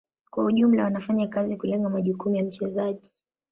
Kwa 0.29 0.43
ujumla 0.45 0.83
wanafanya 0.83 1.27
kazi 1.27 1.57
kulenga 1.57 1.89
majukumu 1.89 2.35
ya 2.35 2.43
mchezaji. 2.43 3.11